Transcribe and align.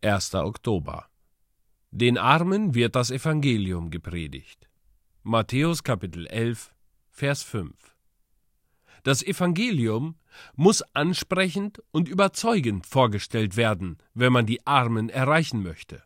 1. 0.00 0.36
Oktober. 0.36 1.06
Den 1.90 2.18
Armen 2.18 2.76
wird 2.76 2.94
das 2.94 3.10
Evangelium 3.10 3.90
gepredigt. 3.90 4.70
Matthäus 5.24 5.82
Kapitel 5.82 6.28
11, 6.28 6.72
Vers 7.10 7.42
5. 7.42 7.74
Das 9.02 9.24
Evangelium 9.24 10.14
muss 10.54 10.82
ansprechend 10.94 11.82
und 11.90 12.08
überzeugend 12.08 12.86
vorgestellt 12.86 13.56
werden, 13.56 13.98
wenn 14.14 14.32
man 14.32 14.46
die 14.46 14.64
Armen 14.64 15.08
erreichen 15.08 15.64
möchte. 15.64 16.04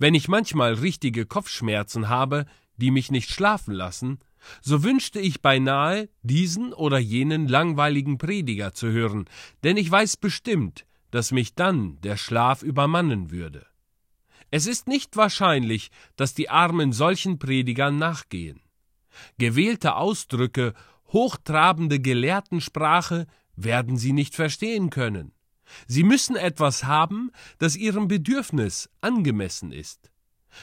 Wenn 0.00 0.14
ich 0.14 0.26
manchmal 0.26 0.74
richtige 0.74 1.24
Kopfschmerzen 1.24 2.08
habe, 2.08 2.46
die 2.78 2.90
mich 2.90 3.12
nicht 3.12 3.30
schlafen 3.30 3.74
lassen, 3.74 4.18
so 4.60 4.82
wünschte 4.82 5.20
ich 5.20 5.40
beinahe, 5.40 6.08
diesen 6.22 6.72
oder 6.72 6.98
jenen 6.98 7.46
langweiligen 7.46 8.18
Prediger 8.18 8.74
zu 8.74 8.90
hören, 8.90 9.26
denn 9.62 9.76
ich 9.76 9.88
weiß 9.88 10.16
bestimmt, 10.16 10.84
dass 11.14 11.30
mich 11.30 11.54
dann 11.54 12.00
der 12.00 12.16
Schlaf 12.16 12.64
übermannen 12.64 13.30
würde. 13.30 13.64
Es 14.50 14.66
ist 14.66 14.88
nicht 14.88 15.16
wahrscheinlich, 15.16 15.92
dass 16.16 16.34
die 16.34 16.50
Armen 16.50 16.92
solchen 16.92 17.38
Predigern 17.38 17.98
nachgehen. 17.98 18.60
Gewählte 19.38 19.94
Ausdrücke, 19.94 20.74
hochtrabende 21.12 22.00
Gelehrtensprache 22.00 23.28
werden 23.54 23.96
sie 23.96 24.12
nicht 24.12 24.34
verstehen 24.34 24.90
können. 24.90 25.30
Sie 25.86 26.02
müssen 26.02 26.34
etwas 26.34 26.82
haben, 26.82 27.30
das 27.58 27.76
ihrem 27.76 28.08
Bedürfnis 28.08 28.90
angemessen 29.00 29.70
ist. 29.70 30.10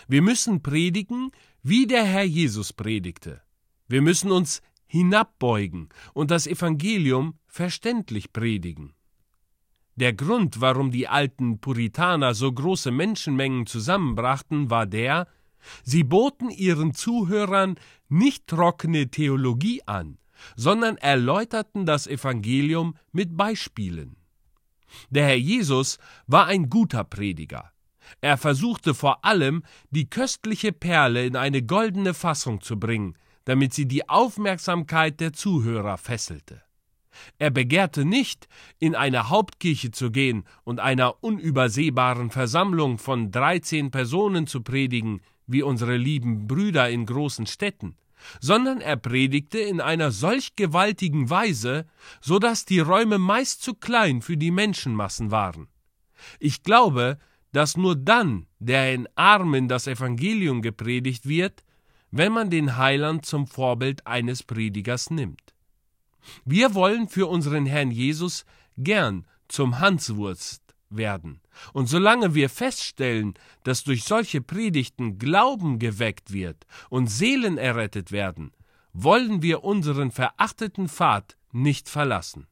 Wir 0.09 0.21
müssen 0.21 0.61
predigen, 0.61 1.31
wie 1.63 1.87
der 1.87 2.03
Herr 2.03 2.25
Jesus 2.25 2.73
predigte. 2.73 3.41
Wir 3.87 4.01
müssen 4.01 4.33
uns 4.33 4.61
hinabbeugen 4.85 5.87
und 6.13 6.29
das 6.29 6.45
Evangelium 6.45 7.39
verständlich 7.47 8.33
predigen. 8.33 8.95
Der 9.95 10.13
Grund, 10.13 10.61
warum 10.61 10.91
die 10.91 11.07
alten 11.07 11.59
Puritaner 11.59 12.33
so 12.33 12.51
große 12.51 12.91
Menschenmengen 12.91 13.65
zusammenbrachten, 13.65 14.69
war 14.69 14.85
der, 14.85 15.27
sie 15.83 16.03
boten 16.03 16.49
ihren 16.49 16.93
Zuhörern 16.93 17.75
nicht 18.09 18.47
trockene 18.47 19.09
Theologie 19.09 19.81
an, 19.85 20.17
sondern 20.55 20.97
erläuterten 20.97 21.85
das 21.85 22.07
Evangelium 22.07 22.95
mit 23.11 23.35
Beispielen. 23.37 24.15
Der 25.09 25.25
Herr 25.27 25.37
Jesus 25.37 25.99
war 26.27 26.47
ein 26.47 26.69
guter 26.69 27.03
Prediger. 27.03 27.71
Er 28.19 28.37
versuchte 28.37 28.93
vor 28.93 29.23
allem, 29.23 29.63
die 29.89 30.09
köstliche 30.09 30.71
Perle 30.73 31.25
in 31.25 31.35
eine 31.35 31.63
goldene 31.63 32.13
Fassung 32.13 32.61
zu 32.61 32.79
bringen, 32.79 33.15
damit 33.45 33.73
sie 33.73 33.87
die 33.87 34.09
Aufmerksamkeit 34.09 35.19
der 35.19 35.33
Zuhörer 35.33 35.97
fesselte. 35.97 36.61
Er 37.37 37.49
begehrte 37.49 38.05
nicht, 38.05 38.47
in 38.79 38.95
eine 38.95 39.29
Hauptkirche 39.29 39.91
zu 39.91 40.11
gehen 40.11 40.43
und 40.63 40.79
einer 40.79 41.23
unübersehbaren 41.23 42.29
Versammlung 42.29 42.97
von 42.97 43.31
dreizehn 43.31 43.91
Personen 43.91 44.47
zu 44.47 44.61
predigen, 44.61 45.21
wie 45.47 45.63
unsere 45.63 45.97
lieben 45.97 46.47
Brüder 46.47 46.89
in 46.89 47.05
großen 47.05 47.45
Städten, 47.45 47.95
sondern 48.39 48.81
er 48.81 48.97
predigte 48.97 49.59
in 49.59 49.81
einer 49.81 50.11
solch 50.11 50.55
gewaltigen 50.55 51.29
Weise, 51.29 51.85
so 52.21 52.39
dass 52.39 52.65
die 52.65 52.79
Räume 52.79 53.17
meist 53.17 53.61
zu 53.61 53.73
klein 53.73 54.21
für 54.21 54.37
die 54.37 54.51
Menschenmassen 54.51 55.31
waren. 55.31 55.67
Ich 56.39 56.63
glaube, 56.63 57.17
dass 57.51 57.77
nur 57.77 57.95
dann 57.95 58.47
der 58.59 58.93
in 58.93 59.07
Armen 59.15 59.67
das 59.67 59.87
Evangelium 59.87 60.61
gepredigt 60.61 61.27
wird, 61.27 61.63
wenn 62.11 62.31
man 62.31 62.49
den 62.49 62.77
Heiland 62.77 63.25
zum 63.25 63.47
Vorbild 63.47 64.05
eines 64.05 64.43
Predigers 64.43 65.09
nimmt. 65.09 65.41
Wir 66.45 66.73
wollen 66.73 67.07
für 67.07 67.27
unseren 67.27 67.65
Herrn 67.65 67.91
Jesus 67.91 68.45
gern 68.77 69.25
zum 69.47 69.79
Hanswurst 69.79 70.61
werden. 70.89 71.41
Und 71.73 71.87
solange 71.87 72.35
wir 72.35 72.49
feststellen, 72.49 73.33
dass 73.63 73.83
durch 73.83 74.03
solche 74.03 74.41
Predigten 74.41 75.17
Glauben 75.17 75.79
geweckt 75.79 76.33
wird 76.33 76.65
und 76.89 77.07
Seelen 77.07 77.57
errettet 77.57 78.11
werden, 78.11 78.51
wollen 78.93 79.41
wir 79.41 79.63
unseren 79.63 80.11
verachteten 80.11 80.89
Pfad 80.89 81.37
nicht 81.51 81.89
verlassen. 81.89 82.47